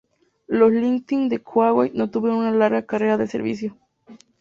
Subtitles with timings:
[0.47, 3.77] Los Lightning de Kuwait no tuvieron una larga carrera de servicio.